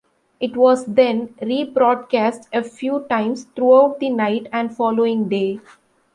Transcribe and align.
It 0.39 0.57
was 0.57 0.83
then 0.87 1.35
re-broadcast 1.43 2.49
a 2.51 2.63
few 2.63 3.01
times 3.01 3.43
throughout 3.55 3.99
the 3.99 4.09
night 4.09 4.47
and 4.51 4.75
following 4.75 5.29
day. 5.29 5.59